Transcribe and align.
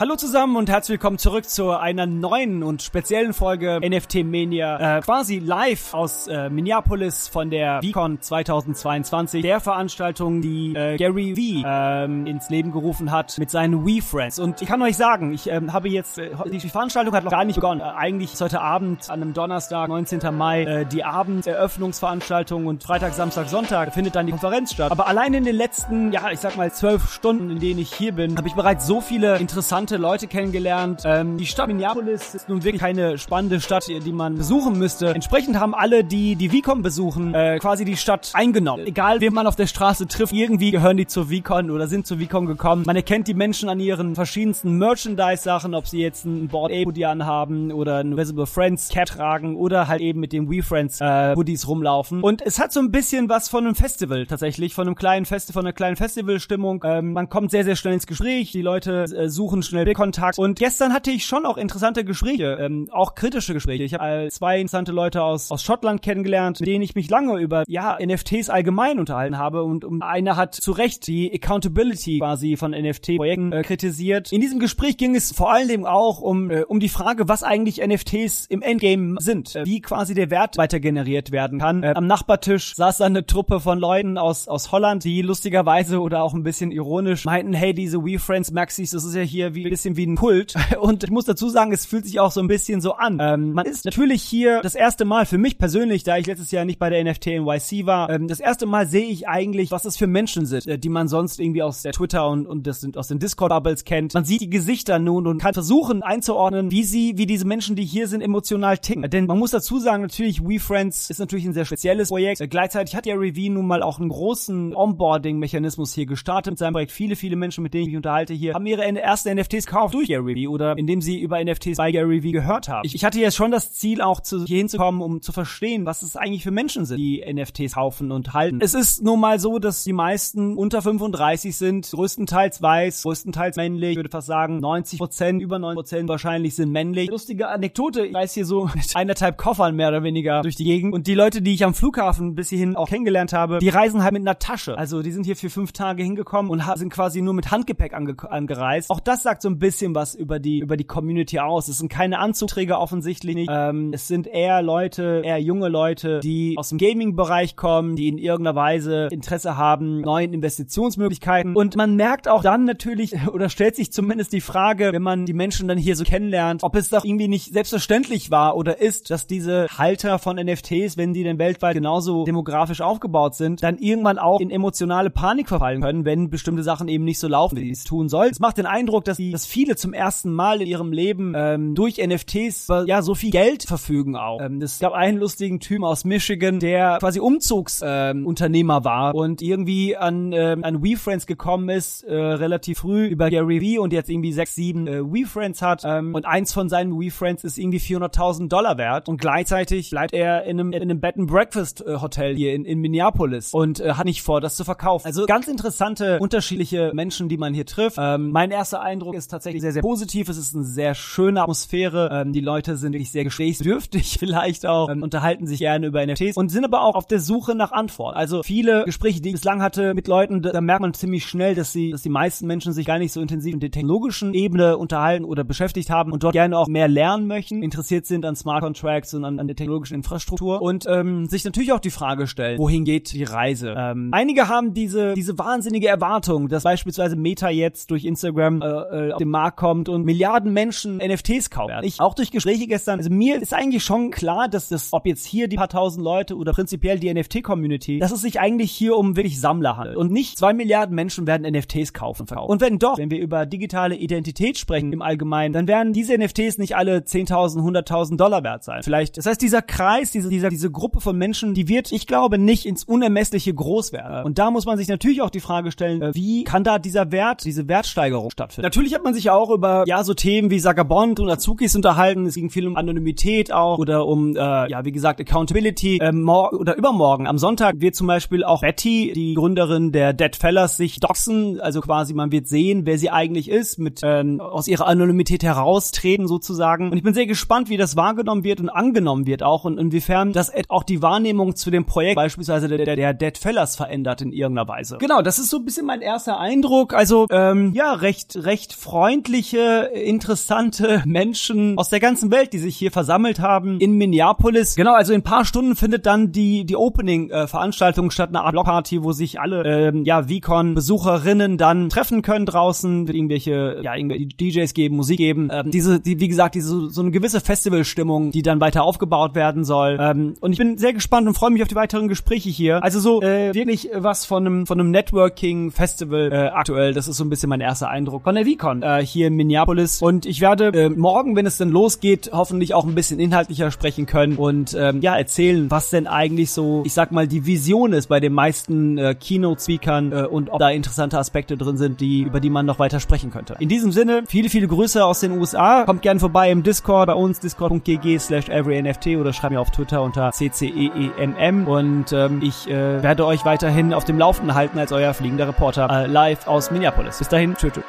Hallo 0.00 0.16
zusammen 0.16 0.56
und 0.56 0.70
herzlich 0.70 0.94
willkommen 0.94 1.18
zurück 1.18 1.46
zu 1.46 1.72
einer 1.72 2.06
neuen 2.06 2.62
und 2.62 2.80
speziellen 2.80 3.34
Folge 3.34 3.80
NFT 3.86 4.24
Mania, 4.24 4.96
äh, 4.96 5.00
quasi 5.02 5.40
live 5.40 5.92
aus 5.92 6.26
äh, 6.26 6.48
Minneapolis 6.48 7.28
von 7.28 7.50
der 7.50 7.82
VCon 7.82 8.18
2022, 8.18 9.42
der 9.42 9.60
Veranstaltung, 9.60 10.40
die 10.40 10.74
äh, 10.74 10.96
Gary 10.96 11.34
V 11.34 11.68
ähm, 11.68 12.24
ins 12.24 12.48
Leben 12.48 12.72
gerufen 12.72 13.10
hat 13.10 13.36
mit 13.36 13.50
seinen 13.50 13.84
Wii 13.84 14.00
Friends. 14.00 14.38
Und 14.38 14.62
ich 14.62 14.68
kann 14.68 14.80
euch 14.80 14.96
sagen, 14.96 15.34
ich 15.34 15.50
ähm, 15.50 15.74
habe 15.74 15.90
jetzt, 15.90 16.16
äh, 16.16 16.30
die 16.50 16.60
Veranstaltung 16.60 17.14
hat 17.14 17.24
noch 17.24 17.30
gar 17.30 17.44
nicht 17.44 17.56
begonnen. 17.56 17.82
Äh, 17.82 17.92
eigentlich 17.94 18.32
ist 18.32 18.40
heute 18.40 18.62
Abend 18.62 19.10
an 19.10 19.20
einem 19.20 19.34
Donnerstag, 19.34 19.90
19. 19.90 20.34
Mai, 20.34 20.62
äh, 20.62 20.86
die 20.86 21.04
Abenderöffnungsveranstaltung 21.04 22.64
und 22.64 22.84
Freitag, 22.84 23.12
Samstag, 23.12 23.50
Sonntag 23.50 23.92
findet 23.92 24.14
dann 24.14 24.24
die 24.24 24.32
Konferenz 24.32 24.72
statt. 24.72 24.92
Aber 24.92 25.08
allein 25.08 25.34
in 25.34 25.44
den 25.44 25.56
letzten, 25.56 26.10
ja, 26.10 26.30
ich 26.30 26.40
sag 26.40 26.56
mal 26.56 26.72
zwölf 26.72 27.12
Stunden, 27.12 27.50
in 27.50 27.58
denen 27.58 27.80
ich 27.80 27.92
hier 27.92 28.12
bin, 28.12 28.38
habe 28.38 28.48
ich 28.48 28.54
bereits 28.54 28.86
so 28.86 29.02
viele 29.02 29.36
interessante 29.36 29.89
interessante 29.90 29.96
Leute 29.96 30.26
kennengelernt. 30.26 31.02
Ähm, 31.04 31.36
die 31.36 31.46
Stadt 31.46 31.68
Minneapolis 31.68 32.34
ist 32.34 32.48
nun 32.48 32.62
wirklich 32.62 32.80
keine 32.80 33.18
spannende 33.18 33.60
Stadt, 33.60 33.86
die 33.88 34.12
man 34.12 34.36
besuchen 34.36 34.78
müsste. 34.78 35.08
Entsprechend 35.08 35.58
haben 35.58 35.74
alle, 35.74 36.04
die 36.04 36.36
die 36.36 36.48
VCon 36.48 36.82
besuchen, 36.82 37.34
äh, 37.34 37.58
quasi 37.58 37.84
die 37.84 37.96
Stadt 37.96 38.30
eingenommen. 38.34 38.86
Egal, 38.86 39.20
wen 39.20 39.32
man 39.32 39.46
auf 39.46 39.56
der 39.56 39.66
Straße 39.66 40.06
trifft, 40.06 40.32
irgendwie 40.32 40.70
gehören 40.70 40.96
die 40.96 41.06
zur 41.06 41.26
VCon 41.26 41.70
oder 41.70 41.88
sind 41.88 42.06
zur 42.06 42.18
VCon 42.18 42.46
gekommen. 42.46 42.84
Man 42.86 42.96
erkennt 42.96 43.28
die 43.28 43.34
Menschen 43.34 43.68
an 43.68 43.80
ihren 43.80 44.14
verschiedensten 44.14 44.78
Merchandise-Sachen, 44.78 45.74
ob 45.74 45.86
sie 45.86 46.00
jetzt 46.00 46.24
ein 46.24 46.48
Board 46.48 46.72
A 46.72 46.84
Hoodie 46.84 47.06
anhaben 47.06 47.72
oder 47.72 47.98
ein 47.98 48.16
Visible 48.16 48.46
Friends 48.46 48.88
Cap 48.88 49.06
tragen 49.06 49.56
oder 49.56 49.88
halt 49.88 50.00
eben 50.00 50.20
mit 50.20 50.32
dem 50.32 50.50
We 50.50 50.62
Friends 50.62 51.00
äh, 51.00 51.34
rumlaufen. 51.66 52.22
Und 52.22 52.42
es 52.42 52.58
hat 52.58 52.72
so 52.72 52.80
ein 52.80 52.90
bisschen 52.90 53.28
was 53.28 53.48
von 53.48 53.64
einem 53.64 53.74
Festival 53.74 54.26
tatsächlich, 54.26 54.74
von 54.74 54.86
einem 54.86 54.94
kleinen 54.94 55.26
Fest, 55.26 55.52
von 55.52 55.64
einer 55.64 55.72
kleinen 55.72 55.96
Festivalstimmung. 55.96 56.84
Ähm, 56.84 57.12
man 57.12 57.28
kommt 57.28 57.50
sehr, 57.50 57.64
sehr 57.64 57.76
schnell 57.76 57.94
ins 57.94 58.06
Gespräch. 58.06 58.52
Die 58.52 58.62
Leute 58.62 59.04
äh, 59.04 59.28
suchen 59.28 59.62
schnell 59.62 59.79
Blickkontakt. 59.84 60.38
Und 60.38 60.58
gestern 60.58 60.92
hatte 60.92 61.10
ich 61.10 61.24
schon 61.24 61.46
auch 61.46 61.56
interessante 61.56 62.04
Gespräche, 62.04 62.58
ähm, 62.60 62.88
auch 62.90 63.14
kritische 63.14 63.54
Gespräche. 63.54 63.84
Ich 63.84 63.94
habe 63.94 64.28
zwei 64.30 64.56
interessante 64.56 64.92
Leute 64.92 65.22
aus, 65.22 65.50
aus 65.50 65.62
Schottland 65.62 66.02
kennengelernt, 66.02 66.60
mit 66.60 66.68
denen 66.68 66.82
ich 66.82 66.94
mich 66.94 67.08
lange 67.10 67.38
über 67.38 67.64
ja 67.66 67.98
NFTs 68.00 68.50
allgemein 68.50 68.98
unterhalten 68.98 69.38
habe. 69.38 69.62
Und 69.62 69.84
um, 69.84 70.02
einer 70.02 70.36
hat 70.36 70.54
zu 70.54 70.72
Recht 70.72 71.06
die 71.06 71.32
Accountability 71.32 72.18
quasi 72.18 72.56
von 72.56 72.72
NFT-Projekten 72.72 73.52
äh, 73.52 73.62
kritisiert. 73.62 74.32
In 74.32 74.40
diesem 74.40 74.58
Gespräch 74.58 74.96
ging 74.96 75.14
es 75.14 75.32
vor 75.32 75.52
allem 75.52 75.84
auch 75.84 76.20
um, 76.20 76.50
äh, 76.50 76.62
um 76.62 76.80
die 76.80 76.88
Frage, 76.88 77.28
was 77.28 77.42
eigentlich 77.42 77.84
NFTs 77.84 78.46
im 78.46 78.62
Endgame 78.62 79.16
sind, 79.20 79.56
äh, 79.56 79.64
wie 79.64 79.80
quasi 79.80 80.14
der 80.14 80.30
Wert 80.30 80.56
weiter 80.58 80.80
generiert 80.80 81.30
werden 81.30 81.58
kann. 81.58 81.82
Äh, 81.82 81.94
am 81.94 82.06
Nachbartisch 82.06 82.74
saß 82.74 82.98
dann 82.98 83.12
eine 83.12 83.26
Truppe 83.26 83.60
von 83.60 83.78
Leuten 83.78 84.18
aus, 84.18 84.48
aus 84.48 84.72
Holland, 84.72 85.04
die 85.04 85.22
lustigerweise 85.22 86.00
oder 86.00 86.22
auch 86.22 86.34
ein 86.34 86.42
bisschen 86.42 86.70
ironisch 86.70 87.24
meinten, 87.24 87.52
hey, 87.52 87.74
diese 87.74 88.04
We 88.04 88.18
Friends 88.18 88.50
Maxis, 88.52 88.90
das 88.90 89.04
ist 89.04 89.14
ja 89.14 89.22
hier 89.22 89.54
wie 89.54 89.59
bisschen 89.64 89.96
wie 89.96 90.06
ein 90.06 90.16
Kult. 90.16 90.54
Und 90.80 91.04
ich 91.04 91.10
muss 91.10 91.24
dazu 91.24 91.48
sagen, 91.48 91.72
es 91.72 91.86
fühlt 91.86 92.06
sich 92.06 92.20
auch 92.20 92.32
so 92.32 92.40
ein 92.40 92.48
bisschen 92.48 92.80
so 92.80 92.94
an. 92.94 93.18
Ähm, 93.20 93.52
man 93.52 93.66
ist 93.66 93.84
natürlich 93.84 94.22
hier 94.22 94.60
das 94.62 94.74
erste 94.74 95.04
Mal 95.04 95.26
für 95.26 95.38
mich 95.38 95.58
persönlich, 95.58 96.04
da 96.04 96.16
ich 96.16 96.26
letztes 96.26 96.50
Jahr 96.50 96.64
nicht 96.64 96.78
bei 96.78 96.90
der 96.90 97.04
NFT 97.04 97.26
NYC 97.26 97.86
war, 97.86 98.10
ähm, 98.10 98.28
das 98.28 98.40
erste 98.40 98.66
Mal 98.66 98.86
sehe 98.86 99.06
ich 99.06 99.28
eigentlich, 99.28 99.70
was 99.70 99.84
es 99.84 99.96
für 99.96 100.06
Menschen 100.06 100.46
sind, 100.46 100.66
äh, 100.66 100.78
die 100.78 100.88
man 100.88 101.08
sonst 101.08 101.40
irgendwie 101.40 101.62
aus 101.62 101.82
der 101.82 101.92
Twitter 101.92 102.28
und, 102.28 102.46
und 102.46 102.66
das 102.66 102.80
sind 102.80 102.96
aus 102.96 103.08
den 103.08 103.18
Discord-Bubbles 103.18 103.84
kennt. 103.84 104.14
Man 104.14 104.24
sieht 104.24 104.40
die 104.40 104.50
Gesichter 104.50 104.98
nun 104.98 105.26
und 105.26 105.38
kann 105.38 105.54
versuchen 105.54 106.02
einzuordnen, 106.02 106.70
wie 106.70 106.84
sie, 106.84 107.16
wie 107.16 107.26
diese 107.26 107.46
Menschen, 107.46 107.76
die 107.76 107.84
hier 107.84 108.08
sind, 108.08 108.20
emotional 108.20 108.78
ticken. 108.78 109.08
Denn 109.10 109.26
man 109.26 109.38
muss 109.38 109.50
dazu 109.50 109.78
sagen, 109.78 110.02
natürlich, 110.02 110.42
WeFriends 110.42 111.10
ist 111.10 111.18
natürlich 111.18 111.44
ein 111.44 111.52
sehr 111.52 111.64
spezielles 111.64 112.08
Projekt. 112.08 112.40
Äh, 112.40 112.48
gleichzeitig 112.48 112.96
hat 112.96 113.06
ja 113.06 113.14
Revie 113.14 113.50
nun 113.50 113.66
mal 113.66 113.82
auch 113.82 113.98
einen 113.98 114.08
großen 114.08 114.74
Onboarding-Mechanismus 114.74 115.94
hier 115.94 116.06
gestartet 116.06 116.52
mit 116.52 116.58
seinem 116.58 116.72
Projekt. 116.72 116.92
Viele, 116.92 117.16
viele 117.16 117.36
Menschen, 117.36 117.62
mit 117.62 117.74
denen 117.74 117.82
ich 117.82 117.88
mich 117.88 117.96
unterhalte 117.96 118.34
hier, 118.34 118.54
haben 118.54 118.66
ihre 118.66 118.82
erste 118.82 119.30
NFTs 119.50 119.66
gekauft 119.66 119.94
durch 119.94 120.08
Gary 120.08 120.34
Vee 120.34 120.48
oder 120.48 120.76
indem 120.78 121.00
sie 121.00 121.20
über 121.20 121.42
NFTs 121.42 121.76
bei 121.76 121.92
Gary 121.92 122.22
Vee 122.22 122.32
gehört 122.32 122.68
haben. 122.68 122.82
Ich, 122.84 122.94
ich 122.94 123.04
hatte 123.04 123.18
jetzt 123.18 123.36
schon 123.36 123.50
das 123.50 123.72
Ziel, 123.72 124.00
auch 124.00 124.20
zu, 124.20 124.44
hier 124.44 124.58
hinzukommen, 124.58 125.00
um 125.00 125.22
zu 125.22 125.32
verstehen, 125.32 125.86
was 125.86 126.02
es 126.02 126.16
eigentlich 126.16 126.42
für 126.42 126.50
Menschen 126.50 126.84
sind, 126.84 126.98
die 126.98 127.24
NFTs 127.26 127.74
kaufen 127.74 128.12
und 128.12 128.32
halten. 128.32 128.60
Es 128.60 128.74
ist 128.74 129.02
nun 129.02 129.20
mal 129.20 129.38
so, 129.40 129.58
dass 129.58 129.84
die 129.84 129.92
meisten 129.92 130.56
unter 130.56 130.82
35 130.82 131.56
sind, 131.56 131.90
größtenteils 131.90 132.62
weiß, 132.62 133.02
größtenteils 133.02 133.56
männlich. 133.56 133.90
Ich 133.90 133.96
würde 133.96 134.10
fast 134.10 134.26
sagen, 134.28 134.60
90 134.60 134.98
Prozent, 134.98 135.42
über 135.42 135.58
90 135.58 135.76
Prozent 135.76 136.08
wahrscheinlich 136.08 136.54
sind 136.54 136.70
männlich. 136.70 137.10
Lustige 137.10 137.48
Anekdote, 137.48 138.06
ich 138.06 138.14
reise 138.14 138.34
hier 138.34 138.46
so 138.46 138.64
mit 138.74 138.94
eineinhalb 138.94 139.36
Koffern 139.36 139.76
mehr 139.76 139.88
oder 139.88 140.02
weniger 140.02 140.42
durch 140.42 140.56
die 140.56 140.64
Gegend 140.64 140.94
und 140.94 141.06
die 141.06 141.14
Leute, 141.14 141.42
die 141.42 141.54
ich 141.54 141.64
am 141.64 141.74
Flughafen 141.74 142.34
bis 142.34 142.50
hierhin 142.50 142.76
auch 142.76 142.88
kennengelernt 142.88 143.32
habe, 143.32 143.58
die 143.58 143.68
reisen 143.68 144.02
halt 144.02 144.12
mit 144.12 144.22
einer 144.22 144.38
Tasche. 144.38 144.76
Also 144.76 145.02
die 145.02 145.12
sind 145.12 145.24
hier 145.24 145.36
für 145.36 145.50
fünf 145.50 145.72
Tage 145.72 146.02
hingekommen 146.02 146.50
und 146.50 146.62
sind 146.76 146.92
quasi 146.92 147.20
nur 147.22 147.34
mit 147.34 147.50
Handgepäck 147.50 147.94
ange 147.94 148.16
angereist. 148.28 148.90
Auch 148.90 149.00
das 149.00 149.22
sagt 149.22 149.39
so 149.42 149.48
ein 149.48 149.58
bisschen 149.58 149.94
was 149.94 150.00
was 150.00 150.14
über 150.14 150.38
die 150.38 150.60
über 150.60 150.76
die 150.76 150.84
Community 150.84 151.38
aus. 151.38 151.68
Es 151.68 151.78
sind 151.78 151.90
keine 151.90 152.18
Anzugträger 152.18 152.80
offensichtlich 152.80 153.34
nicht. 153.34 153.50
Ähm, 153.52 153.90
es 153.92 154.08
sind 154.08 154.26
eher 154.26 154.62
Leute, 154.62 155.22
eher 155.24 155.38
junge 155.38 155.68
Leute, 155.68 156.20
die 156.20 156.54
aus 156.56 156.70
dem 156.70 156.78
Gaming-Bereich 156.78 157.54
kommen, 157.56 157.96
die 157.96 158.08
in 158.08 158.18
irgendeiner 158.18 158.56
Weise 158.56 159.08
Interesse 159.10 159.56
haben, 159.56 160.00
neuen 160.00 160.32
Investitionsmöglichkeiten. 160.32 161.54
Und 161.54 161.76
man 161.76 161.96
merkt 161.96 162.28
auch 162.28 162.42
dann 162.42 162.64
natürlich 162.64 163.14
oder 163.32 163.48
stellt 163.50 163.76
sich 163.76 163.92
zumindest 163.92 164.32
die 164.32 164.40
Frage, 164.40 164.92
wenn 164.92 165.02
man 165.02 165.26
die 165.26 165.34
Menschen 165.34 165.68
dann 165.68 165.78
hier 165.78 165.96
so 165.96 166.04
kennenlernt, 166.04 166.62
ob 166.62 166.74
es 166.76 166.88
doch 166.88 167.04
irgendwie 167.04 167.28
nicht 167.28 167.52
selbstverständlich 167.52 168.30
war 168.30 168.56
oder 168.56 168.80
ist, 168.80 169.10
dass 169.10 169.26
diese 169.26 169.66
Halter 169.76 170.18
von 170.18 170.36
NFTs, 170.36 170.96
wenn 170.96 171.12
die 171.12 171.24
denn 171.24 171.38
weltweit 171.38 171.74
genauso 171.74 172.24
demografisch 172.24 172.80
aufgebaut 172.80 173.34
sind, 173.34 173.62
dann 173.62 173.76
irgendwann 173.76 174.18
auch 174.18 174.40
in 174.40 174.50
emotionale 174.50 175.10
Panik 175.10 175.48
verfallen 175.48 175.82
können, 175.82 176.04
wenn 176.04 176.30
bestimmte 176.30 176.62
Sachen 176.62 176.88
eben 176.88 177.04
nicht 177.04 177.18
so 177.18 177.28
laufen, 177.28 177.58
wie 177.58 177.70
es 177.70 177.84
tun 177.84 178.08
soll. 178.08 178.28
Es 178.28 178.40
macht 178.40 178.56
den 178.56 178.66
Eindruck, 178.66 179.04
dass 179.04 179.18
die, 179.18 179.29
dass 179.30 179.46
viele 179.46 179.76
zum 179.76 179.92
ersten 179.92 180.32
Mal 180.32 180.60
in 180.62 180.66
ihrem 180.66 180.92
Leben 180.92 181.32
ähm, 181.36 181.74
durch 181.74 181.98
NFTs 181.98 182.68
ja 182.86 183.02
so 183.02 183.14
viel 183.14 183.30
Geld 183.30 183.64
verfügen 183.64 184.16
auch. 184.16 184.40
Ähm, 184.40 184.60
es 184.62 184.78
gab 184.78 184.92
einen 184.92 185.18
lustigen 185.18 185.60
Typen 185.60 185.84
aus 185.84 186.04
Michigan, 186.04 186.60
der 186.60 186.98
quasi 187.00 187.20
Umzugsunternehmer 187.20 188.76
ähm, 188.78 188.84
war 188.84 189.14
und 189.14 189.42
irgendwie 189.42 189.96
an 189.96 190.32
ähm, 190.32 190.64
an 190.64 190.82
WeFriends 190.82 191.26
gekommen 191.26 191.68
ist 191.68 192.02
äh, 192.04 192.14
relativ 192.14 192.78
früh 192.80 193.06
über 193.06 193.30
Gary 193.30 193.60
Vee 193.60 193.78
und 193.78 193.92
jetzt 193.92 194.10
irgendwie 194.10 194.32
sechs 194.32 194.54
sieben 194.54 194.86
äh, 194.86 195.02
WeFriends 195.02 195.62
hat 195.62 195.82
ähm, 195.84 196.14
und 196.14 196.26
eins 196.26 196.52
von 196.52 196.68
seinen 196.68 196.98
WeFriends 196.98 197.44
ist 197.44 197.58
irgendwie 197.58 197.78
400.000 197.78 198.48
Dollar 198.48 198.78
wert 198.78 199.08
und 199.08 199.20
gleichzeitig 199.20 199.90
bleibt 199.90 200.12
er 200.12 200.44
in 200.44 200.60
einem 200.60 200.72
in 200.72 200.82
einem 200.82 201.00
Bed 201.00 201.16
and 201.18 201.30
Breakfast 201.30 201.84
äh, 201.86 202.00
Hotel 202.00 202.36
hier 202.36 202.54
in, 202.54 202.64
in 202.64 202.80
Minneapolis 202.80 203.52
und 203.52 203.80
äh, 203.80 203.92
hat 203.92 204.06
nicht 204.06 204.22
vor, 204.22 204.40
das 204.40 204.56
zu 204.56 204.64
verkaufen. 204.64 205.06
Also 205.06 205.26
ganz 205.26 205.48
interessante 205.48 206.18
unterschiedliche 206.18 206.92
Menschen, 206.94 207.28
die 207.28 207.36
man 207.36 207.54
hier 207.54 207.66
trifft. 207.66 207.96
Ähm, 208.00 208.30
mein 208.30 208.50
erster 208.50 208.80
Eindruck 208.80 209.14
tatsächlich 209.28 209.62
sehr 209.62 209.72
sehr 209.72 209.82
positiv. 209.82 210.28
Es 210.28 210.36
ist 210.36 210.54
eine 210.54 210.64
sehr 210.64 210.94
schöne 210.94 211.42
Atmosphäre. 211.42 212.08
Ähm, 212.12 212.32
die 212.32 212.40
Leute 212.40 212.76
sind 212.76 212.92
wirklich 212.92 213.10
sehr 213.10 213.24
gesprächsdürftig 213.24 214.16
vielleicht 214.18 214.66
auch, 214.66 214.88
ähm, 214.88 215.02
unterhalten 215.02 215.46
sich 215.46 215.58
gerne 215.58 215.86
über 215.86 216.04
NFTs 216.04 216.36
und 216.36 216.50
sind 216.50 216.64
aber 216.64 216.82
auch 216.82 216.94
auf 216.94 217.06
der 217.06 217.20
Suche 217.20 217.54
nach 217.54 217.72
Antworten. 217.72 218.16
Also 218.16 218.42
viele 218.42 218.84
Gespräche, 218.84 219.20
die 219.20 219.30
ich 219.30 219.34
bislang 219.34 219.62
hatte 219.62 219.94
mit 219.94 220.08
Leuten, 220.08 220.42
da, 220.42 220.52
da 220.52 220.60
merkt 220.60 220.80
man 220.80 220.94
ziemlich 220.94 221.26
schnell, 221.26 221.54
dass 221.54 221.72
sie, 221.72 221.90
dass 221.90 222.02
die 222.02 222.08
meisten 222.08 222.46
Menschen 222.46 222.72
sich 222.72 222.86
gar 222.86 222.98
nicht 222.98 223.12
so 223.12 223.20
intensiv 223.20 223.54
in 223.54 223.60
der 223.60 223.70
technologischen 223.70 224.34
Ebene 224.34 224.76
unterhalten 224.76 225.24
oder 225.24 225.44
beschäftigt 225.44 225.90
haben 225.90 226.12
und 226.12 226.22
dort 226.22 226.32
gerne 226.32 226.58
auch 226.58 226.68
mehr 226.68 226.88
lernen 226.88 227.26
möchten, 227.26 227.62
interessiert 227.62 228.06
sind 228.06 228.24
an 228.24 228.36
Smart 228.36 228.62
Contracts 228.62 229.14
und 229.14 229.24
an, 229.24 229.38
an 229.38 229.46
der 229.46 229.56
technologischen 229.56 229.94
Infrastruktur 229.94 230.62
und 230.62 230.86
ähm, 230.88 231.26
sich 231.26 231.44
natürlich 231.44 231.72
auch 231.72 231.80
die 231.80 231.90
Frage 231.90 232.26
stellen, 232.26 232.58
wohin 232.58 232.84
geht 232.84 233.12
die 233.12 233.24
Reise? 233.24 233.74
Ähm, 233.76 234.10
einige 234.12 234.48
haben 234.48 234.74
diese 234.74 235.14
diese 235.14 235.38
wahnsinnige 235.38 235.88
Erwartung, 235.88 236.48
dass 236.48 236.64
beispielsweise 236.64 237.16
Meta 237.16 237.50
jetzt 237.50 237.90
durch 237.90 238.04
Instagram 238.04 238.62
äh, 238.62 238.66
äh 238.66 239.09
auf 239.12 239.18
den 239.18 239.30
Markt 239.30 239.56
kommt 239.56 239.88
und 239.88 240.04
Milliarden 240.04 240.52
Menschen 240.52 240.98
NFTs 240.98 241.50
kaufen. 241.50 241.74
Ich 241.82 242.00
auch 242.00 242.14
durch 242.14 242.30
Gespräche 242.30 242.66
gestern, 242.66 242.98
also 242.98 243.10
mir 243.10 243.40
ist 243.40 243.54
eigentlich 243.54 243.84
schon 243.84 244.10
klar, 244.10 244.48
dass 244.48 244.68
das, 244.68 244.92
ob 244.92 245.06
jetzt 245.06 245.24
hier 245.26 245.48
die 245.48 245.56
paar 245.56 245.68
tausend 245.68 246.04
Leute 246.04 246.36
oder 246.36 246.52
prinzipiell 246.52 246.98
die 246.98 247.12
NFT-Community, 247.12 247.98
dass 247.98 248.12
es 248.12 248.22
sich 248.22 248.40
eigentlich 248.40 248.72
hier 248.72 248.96
um 248.96 249.16
wirklich 249.16 249.40
Sammler 249.40 249.76
handelt. 249.76 249.96
Und 249.96 250.12
nicht 250.12 250.38
zwei 250.38 250.52
Milliarden 250.52 250.94
Menschen 250.94 251.26
werden 251.26 251.50
NFTs 251.50 251.92
kaufen, 251.92 252.26
verkaufen. 252.26 252.50
Und 252.50 252.60
wenn 252.60 252.78
doch, 252.78 252.98
wenn 252.98 253.10
wir 253.10 253.20
über 253.20 253.46
digitale 253.46 253.96
Identität 253.96 254.58
sprechen 254.58 254.92
im 254.92 255.02
Allgemeinen, 255.02 255.52
dann 255.52 255.68
werden 255.68 255.92
diese 255.92 256.16
NFTs 256.16 256.58
nicht 256.58 256.76
alle 256.76 256.98
10.000, 256.98 257.58
100.000 257.58 258.16
Dollar 258.16 258.42
wert 258.44 258.64
sein. 258.64 258.82
Vielleicht, 258.82 259.16
das 259.16 259.26
heißt, 259.26 259.40
dieser 259.40 259.62
Kreis, 259.62 260.10
diese, 260.10 260.28
dieser, 260.28 260.50
diese 260.50 260.70
Gruppe 260.70 261.00
von 261.00 261.16
Menschen, 261.16 261.54
die 261.54 261.68
wird, 261.68 261.92
ich 261.92 262.06
glaube, 262.06 262.38
nicht 262.38 262.66
ins 262.66 262.84
Unermessliche 262.84 263.52
groß 263.52 263.92
werden. 263.92 264.24
Und 264.24 264.38
da 264.38 264.50
muss 264.50 264.66
man 264.66 264.78
sich 264.78 264.88
natürlich 264.88 265.22
auch 265.22 265.30
die 265.30 265.40
Frage 265.40 265.72
stellen, 265.72 266.02
äh, 266.02 266.14
wie 266.14 266.44
kann 266.44 266.64
da 266.64 266.78
dieser 266.78 267.12
Wert, 267.12 267.44
diese 267.44 267.68
Wertsteigerung 267.68 268.30
stattfinden? 268.30 268.66
Natürlich 268.66 268.94
hat 269.00 269.04
man 269.04 269.14
sich 269.14 269.30
auch 269.30 269.48
über 269.50 269.84
ja 269.86 270.04
so 270.04 270.12
Themen 270.12 270.50
wie 270.50 270.58
Sagabond 270.58 271.20
und 271.20 271.30
Azukis 271.30 271.74
unterhalten. 271.74 272.26
Es 272.26 272.34
ging 272.34 272.50
viel 272.50 272.66
um 272.66 272.76
Anonymität 272.76 273.50
auch 273.50 273.78
oder 273.78 274.06
um 274.06 274.36
äh, 274.36 274.38
ja 274.38 274.84
wie 274.84 274.92
gesagt 274.92 275.20
Accountability. 275.20 276.00
Ähm, 276.02 276.28
oder 276.28 276.76
übermorgen 276.76 277.26
am 277.26 277.38
Sonntag 277.38 277.80
wird 277.80 277.94
zum 277.94 278.06
Beispiel 278.06 278.44
auch 278.44 278.60
Betty, 278.60 279.12
die 279.14 279.32
Gründerin 279.32 279.90
der 279.90 280.12
Dead 280.12 280.36
Fellas, 280.36 280.76
sich 280.76 281.00
doxen. 281.00 281.60
Also 281.62 281.80
quasi 281.80 282.12
man 282.12 282.30
wird 282.30 282.46
sehen, 282.46 282.84
wer 282.84 282.98
sie 282.98 283.08
eigentlich 283.08 283.48
ist, 283.48 283.78
mit 283.78 284.00
ähm, 284.02 284.38
aus 284.38 284.68
ihrer 284.68 284.86
Anonymität 284.86 285.42
heraustreten 285.42 286.28
sozusagen. 286.28 286.90
Und 286.90 286.98
ich 286.98 287.02
bin 287.02 287.14
sehr 287.14 287.26
gespannt, 287.26 287.70
wie 287.70 287.78
das 287.78 287.96
wahrgenommen 287.96 288.44
wird 288.44 288.60
und 288.60 288.68
angenommen 288.68 289.26
wird 289.26 289.42
auch 289.42 289.64
und 289.64 289.78
inwiefern 289.78 290.34
das 290.34 290.52
auch 290.68 290.82
die 290.82 291.00
Wahrnehmung 291.00 291.56
zu 291.56 291.70
dem 291.70 291.86
Projekt 291.86 292.16
beispielsweise 292.16 292.68
der, 292.68 292.84
der, 292.84 292.96
der 292.96 293.14
Dead 293.14 293.38
Fellas 293.38 293.76
verändert 293.76 294.20
in 294.20 294.30
irgendeiner 294.30 294.68
Weise. 294.68 294.98
Genau, 294.98 295.22
das 295.22 295.38
ist 295.38 295.48
so 295.48 295.56
ein 295.56 295.64
bisschen 295.64 295.86
mein 295.86 296.02
erster 296.02 296.38
Eindruck. 296.38 296.92
Also 296.92 297.26
ähm, 297.30 297.72
ja 297.72 297.94
recht 297.94 298.36
recht 298.36 298.74
freundliche, 298.90 299.88
interessante 299.94 301.04
Menschen 301.06 301.78
aus 301.78 301.90
der 301.90 302.00
ganzen 302.00 302.32
Welt, 302.32 302.52
die 302.52 302.58
sich 302.58 302.76
hier 302.76 302.90
versammelt 302.90 303.38
haben 303.38 303.78
in 303.78 303.92
Minneapolis. 303.92 304.74
Genau, 304.74 304.94
also 304.94 305.12
in 305.12 305.22
paar 305.22 305.44
Stunden 305.44 305.76
findet 305.76 306.06
dann 306.06 306.32
die 306.32 306.64
die 306.64 306.74
Opening-Veranstaltung 306.74 308.10
statt, 308.10 308.30
eine 308.30 308.42
Art 308.42 308.50
Blockparty, 308.50 309.04
wo 309.04 309.12
sich 309.12 309.38
alle 309.38 309.62
ähm, 309.62 310.04
ja 310.04 310.24
VCon-Besucherinnen 310.24 311.56
dann 311.56 311.88
treffen 311.88 312.22
können 312.22 312.46
draußen, 312.46 313.06
wird 313.06 313.16
irgendwelche 313.16 313.80
ja 313.80 313.94
irgendwelche 313.94 314.26
DJs 314.26 314.74
geben, 314.74 314.96
Musik 314.96 315.18
geben. 315.18 315.50
Ähm, 315.52 315.70
diese, 315.70 316.00
die, 316.00 316.18
wie 316.18 316.26
gesagt, 316.26 316.56
diese 316.56 316.90
so 316.90 317.00
eine 317.00 317.12
gewisse 317.12 317.40
Festivalstimmung, 317.40 318.32
die 318.32 318.42
dann 318.42 318.60
weiter 318.60 318.82
aufgebaut 318.82 319.36
werden 319.36 319.62
soll. 319.62 319.98
Ähm, 320.00 320.34
und 320.40 320.50
ich 320.50 320.58
bin 320.58 320.78
sehr 320.78 320.94
gespannt 320.94 321.28
und 321.28 321.34
freue 321.34 321.50
mich 321.50 321.62
auf 321.62 321.68
die 321.68 321.76
weiteren 321.76 322.08
Gespräche 322.08 322.50
hier. 322.50 322.82
Also 322.82 322.98
so 322.98 323.22
äh, 323.22 323.54
wirklich 323.54 323.88
was 323.94 324.26
von 324.26 324.44
einem 324.44 324.66
von 324.66 324.80
einem 324.80 324.90
Networking-Festival 324.90 326.32
äh, 326.32 326.36
aktuell. 326.48 326.92
Das 326.92 327.06
ist 327.06 327.18
so 327.18 327.22
ein 327.22 327.30
bisschen 327.30 327.50
mein 327.50 327.60
erster 327.60 327.88
Eindruck 327.88 328.24
von 328.24 328.34
der 328.34 328.46
VCon 328.80 328.82
äh, 328.82 329.04
hier 329.04 329.26
in 329.28 329.34
Minneapolis. 329.34 330.02
Und 330.02 330.26
ich 330.26 330.40
werde 330.40 330.68
äh, 330.68 330.88
morgen, 330.88 331.36
wenn 331.36 331.46
es 331.46 331.56
dann 331.56 331.70
losgeht, 331.70 332.30
hoffentlich 332.32 332.74
auch 332.74 332.84
ein 332.84 332.94
bisschen 332.94 333.20
inhaltlicher 333.20 333.70
sprechen 333.70 334.06
können 334.06 334.36
und 334.36 334.76
ähm, 334.78 335.00
ja 335.00 335.16
erzählen, 335.16 335.70
was 335.70 335.90
denn 335.90 336.06
eigentlich 336.06 336.50
so, 336.50 336.82
ich 336.84 336.92
sag 336.92 337.12
mal, 337.12 337.26
die 337.26 337.46
Vision 337.46 337.92
ist 337.92 338.08
bei 338.08 338.20
den 338.20 338.32
meisten 338.32 338.98
äh, 338.98 339.14
Keynote-Speakern 339.14 340.12
äh, 340.12 340.26
und 340.26 340.50
ob 340.50 340.58
da 340.58 340.70
interessante 340.70 341.18
Aspekte 341.18 341.56
drin 341.56 341.76
sind, 341.76 342.00
die 342.00 342.22
über 342.22 342.40
die 342.40 342.50
man 342.50 342.66
noch 342.66 342.78
weiter 342.78 343.00
sprechen 343.00 343.30
könnte. 343.30 343.56
In 343.58 343.68
diesem 343.68 343.92
Sinne, 343.92 344.24
viele, 344.26 344.48
viele 344.48 344.68
Grüße 344.68 345.04
aus 345.04 345.20
den 345.20 345.38
USA. 345.38 345.84
Kommt 345.84 346.02
gerne 346.02 346.20
vorbei 346.20 346.50
im 346.50 346.62
Discord 346.62 347.06
bei 347.06 347.14
uns, 347.14 347.40
discord.gg 347.40 348.18
slash 348.18 348.48
everynft 348.48 349.06
oder 349.06 349.32
schreibt 349.32 349.52
mir 349.52 349.60
auf 349.60 349.70
Twitter 349.70 350.02
unter 350.02 350.30
cceenm 350.30 351.66
und 351.66 352.12
ähm, 352.12 352.40
ich 352.42 352.68
äh, 352.68 353.02
werde 353.02 353.24
euch 353.24 353.44
weiterhin 353.44 353.94
auf 353.94 354.04
dem 354.04 354.18
Laufenden 354.18 354.54
halten 354.54 354.78
als 354.78 354.92
euer 354.92 355.14
fliegender 355.14 355.48
Reporter 355.48 355.88
äh, 355.90 356.06
live 356.06 356.46
aus 356.46 356.70
Minneapolis. 356.70 357.18
Bis 357.18 357.28
dahin, 357.28 357.54
tschüss. 357.54 357.80